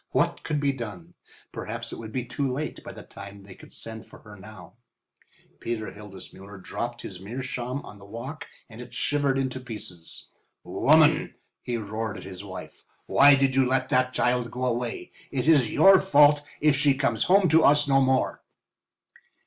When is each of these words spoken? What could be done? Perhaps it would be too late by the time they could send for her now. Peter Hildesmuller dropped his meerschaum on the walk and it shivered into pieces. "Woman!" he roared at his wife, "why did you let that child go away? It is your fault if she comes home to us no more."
What 0.13 0.41
could 0.41 0.59
be 0.59 0.73
done? 0.73 1.13
Perhaps 1.51 1.91
it 1.93 1.99
would 1.99 2.11
be 2.11 2.25
too 2.25 2.51
late 2.51 2.83
by 2.83 2.91
the 2.91 3.03
time 3.03 3.43
they 3.43 3.53
could 3.53 3.71
send 3.71 4.03
for 4.03 4.17
her 4.21 4.35
now. 4.35 4.73
Peter 5.59 5.91
Hildesmuller 5.91 6.57
dropped 6.59 7.03
his 7.03 7.19
meerschaum 7.19 7.83
on 7.85 7.99
the 7.99 8.05
walk 8.05 8.47
and 8.67 8.81
it 8.81 8.95
shivered 8.95 9.37
into 9.37 9.59
pieces. 9.59 10.31
"Woman!" 10.63 11.35
he 11.61 11.77
roared 11.77 12.17
at 12.17 12.23
his 12.23 12.43
wife, 12.43 12.83
"why 13.05 13.35
did 13.35 13.55
you 13.55 13.63
let 13.63 13.89
that 13.89 14.11
child 14.11 14.49
go 14.49 14.65
away? 14.65 15.11
It 15.29 15.47
is 15.47 15.71
your 15.71 15.99
fault 16.01 16.41
if 16.59 16.75
she 16.75 16.95
comes 16.97 17.25
home 17.25 17.47
to 17.49 17.63
us 17.63 17.87
no 17.87 18.01
more." 18.01 18.41